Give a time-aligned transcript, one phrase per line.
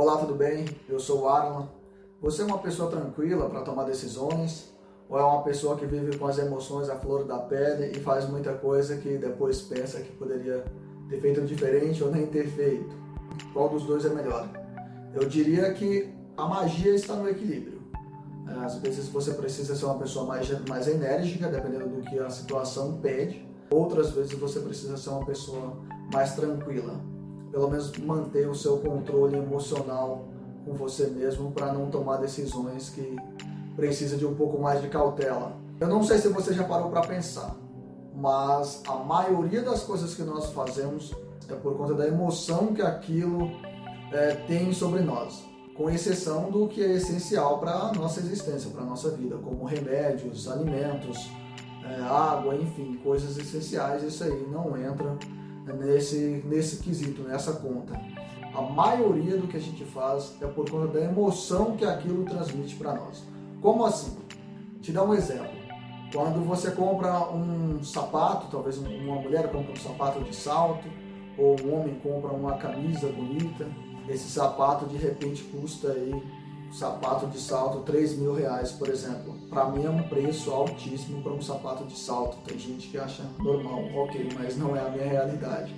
[0.00, 0.64] Olá, tudo bem?
[0.88, 1.68] Eu sou o Arlan.
[2.22, 4.72] Você é uma pessoa tranquila para tomar decisões?
[5.10, 8.26] Ou é uma pessoa que vive com as emoções à flor da pele e faz
[8.26, 10.64] muita coisa que depois pensa que poderia
[11.10, 12.96] ter feito diferente ou nem ter feito?
[13.52, 14.48] Qual dos dois é melhor?
[15.12, 17.82] Eu diria que a magia está no equilíbrio.
[18.48, 22.30] É, às vezes você precisa ser uma pessoa mais, mais enérgica, dependendo do que a
[22.30, 23.46] situação pede.
[23.70, 25.76] Outras vezes você precisa ser uma pessoa
[26.10, 26.98] mais tranquila
[27.50, 30.24] pelo menos manter o seu controle emocional
[30.64, 33.16] com você mesmo para não tomar decisões que
[33.74, 35.56] precisa de um pouco mais de cautela.
[35.80, 37.56] Eu não sei se você já parou para pensar,
[38.14, 41.14] mas a maioria das coisas que nós fazemos
[41.48, 43.50] é por conta da emoção que aquilo
[44.12, 45.42] é, tem sobre nós,
[45.74, 49.64] com exceção do que é essencial para a nossa existência, para a nossa vida, como
[49.64, 51.30] remédios, alimentos,
[51.84, 54.02] é, água, enfim, coisas essenciais.
[54.02, 55.16] Isso aí não entra
[55.72, 57.98] nesse, nesse quesito, nessa conta.
[58.54, 62.74] A maioria do que a gente faz é por conta da emoção que aquilo transmite
[62.76, 63.22] para nós.
[63.60, 64.18] Como assim?
[64.80, 65.60] Te dar um exemplo.
[66.12, 70.88] Quando você compra um sapato, talvez uma mulher compra um sapato de salto,
[71.38, 73.66] ou um homem compra uma camisa bonita,
[74.08, 76.20] esse sapato de repente custa aí
[76.72, 79.34] sapato de salto 3 mil reais, por exemplo.
[79.48, 82.38] Para mim é um preço altíssimo para um sapato de salto.
[82.46, 85.74] Tem gente que acha normal, ok, mas não é a minha realidade.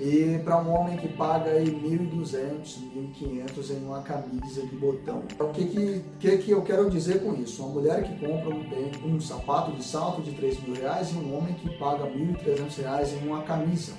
[0.00, 2.78] E para um homem que paga aí 1.200,
[3.20, 5.22] 1.500 em uma camisa de botão.
[5.38, 7.62] O que, que, que, que eu quero dizer com isso?
[7.62, 11.36] Uma mulher que compra um, um sapato de salto de 3 mil reais e um
[11.36, 13.92] homem que paga 1.300 reais em uma camisa.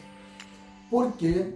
[0.89, 1.53] Por quê?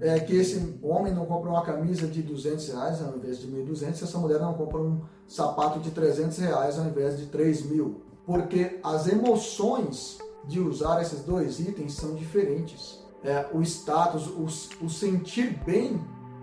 [0.00, 4.00] É, que esse homem não compra uma camisa de 200 reais ao invés de 1.200
[4.00, 8.02] e essa mulher não compra um sapato de 300 reais ao invés de 3 mil.
[8.24, 13.02] Porque as emoções de usar esses dois itens são diferentes.
[13.24, 14.44] É, o status, o,
[14.84, 16.00] o sentir bem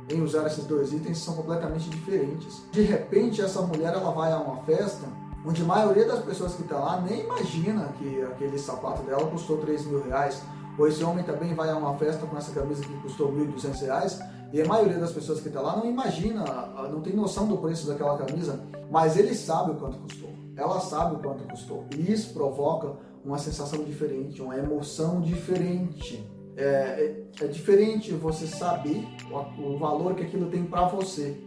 [0.10, 2.62] em usar esses dois itens são completamente diferentes.
[2.72, 5.08] De repente, essa mulher ela vai a uma festa
[5.46, 9.58] onde a maioria das pessoas que está lá nem imagina que aquele sapato dela custou
[9.58, 10.42] 3 mil reais
[10.78, 14.20] ou esse homem também vai a uma festa com essa camisa que custou R$ 1.200
[14.54, 16.44] e a maioria das pessoas que está lá não imagina,
[16.92, 18.60] não tem noção do preço daquela camisa,
[18.92, 20.30] mas ele sabe o quanto custou.
[20.56, 21.86] Ela sabe o quanto custou.
[21.96, 22.94] E isso provoca
[23.24, 26.26] uma sensação diferente, uma emoção diferente.
[26.56, 31.38] É, é, é diferente você saber o, o valor que aquilo tem para você.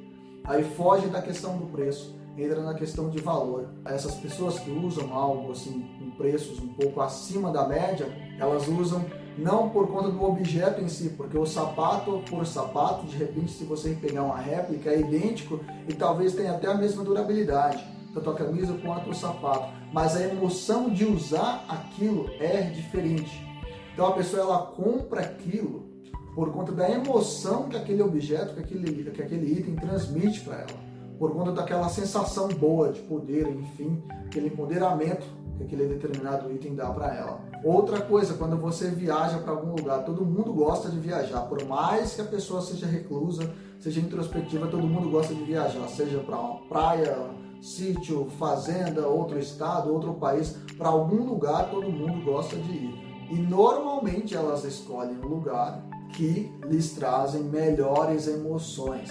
[0.44, 3.68] Aí foge da questão do preço entra na questão de valor.
[3.84, 8.06] Essas pessoas que usam algo assim com preços um pouco acima da média,
[8.38, 9.04] elas usam
[9.38, 13.64] não por conta do objeto em si, porque o sapato por sapato, de repente, se
[13.64, 17.82] você pegar uma réplica, é idêntico e talvez tenha até a mesma durabilidade,
[18.12, 19.72] tanto a camisa quanto o sapato.
[19.92, 23.46] Mas a emoção de usar aquilo é diferente.
[23.94, 25.88] Então a pessoa ela compra aquilo
[26.34, 30.88] por conta da emoção que aquele objeto, que aquele, que aquele item transmite para ela
[31.18, 35.26] por conta daquela sensação boa de poder, enfim, aquele empoderamento
[35.58, 37.40] que aquele determinado item dá para ela.
[37.64, 42.14] Outra coisa, quando você viaja para algum lugar, todo mundo gosta de viajar, por mais
[42.14, 46.60] que a pessoa seja reclusa, seja introspectiva, todo mundo gosta de viajar, seja para uma
[46.68, 47.16] praia,
[47.60, 53.08] sítio, fazenda, outro estado, outro país, para algum lugar todo mundo gosta de ir.
[53.30, 59.10] E normalmente elas escolhem um lugar que lhes trazem melhores emoções.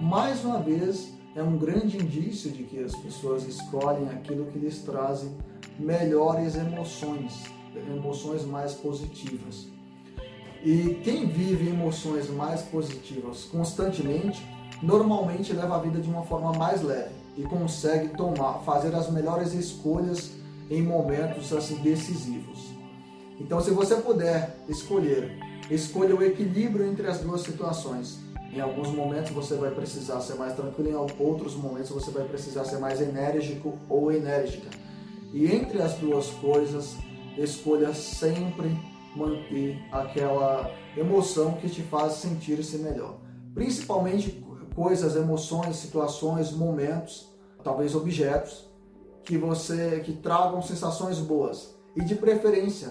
[0.00, 4.82] Mais uma vez, é um grande indício de que as pessoas escolhem aquilo que lhes
[4.82, 5.36] trazem
[5.78, 7.44] melhores emoções,
[7.74, 9.68] emoções mais positivas.
[10.64, 14.44] E quem vive emoções mais positivas constantemente,
[14.82, 19.52] normalmente leva a vida de uma forma mais leve e consegue tomar, fazer as melhores
[19.54, 20.32] escolhas
[20.68, 22.66] em momentos assim decisivos.
[23.40, 25.38] Então, se você puder escolher,
[25.70, 28.18] escolha o equilíbrio entre as duas situações
[28.52, 32.64] em alguns momentos você vai precisar ser mais tranquilo, em outros momentos você vai precisar
[32.64, 34.68] ser mais enérgico ou enérgica.
[35.32, 36.96] E entre as duas coisas,
[37.36, 38.76] escolha sempre
[39.14, 43.18] manter aquela emoção que te faz sentir-se melhor.
[43.54, 44.44] Principalmente
[44.74, 47.28] coisas, emoções, situações, momentos,
[47.64, 48.68] talvez objetos
[49.24, 51.76] que você que tragam sensações boas.
[51.94, 52.88] E de preferência,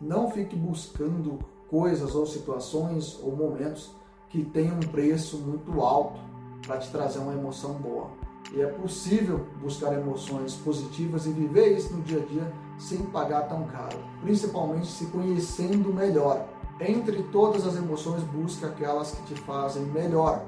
[0.00, 1.38] não fique buscando
[1.68, 3.90] coisas ou situações ou momentos
[4.28, 6.20] que tem um preço muito alto
[6.66, 8.23] para te trazer uma emoção boa.
[8.54, 13.48] E é possível buscar emoções positivas e viver isso no dia a dia sem pagar
[13.48, 16.48] tão caro, principalmente se conhecendo melhor.
[16.80, 20.44] Entre todas as emoções, busque aquelas que te fazem melhor,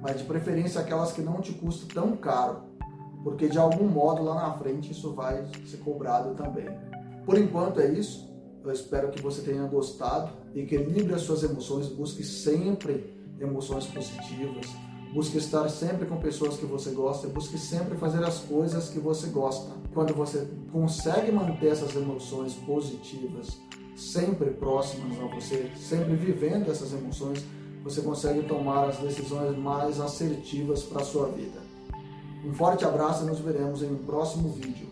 [0.00, 2.62] mas de preferência aquelas que não te custam tão caro,
[3.22, 6.68] porque de algum modo lá na frente isso vai ser cobrado também.
[7.26, 8.32] Por enquanto é isso.
[8.62, 10.32] Eu espero que você tenha gostado.
[10.54, 14.66] Equilibre as suas emoções, busque sempre emoções positivas.
[15.14, 19.28] Busque estar sempre com pessoas que você gosta, busque sempre fazer as coisas que você
[19.28, 19.70] gosta.
[19.92, 23.60] Quando você consegue manter essas emoções positivas
[23.94, 27.44] sempre próximas a você, sempre vivendo essas emoções,
[27.84, 31.62] você consegue tomar as decisões mais assertivas para a sua vida.
[32.44, 34.88] Um forte abraço e nos veremos em um próximo vídeo.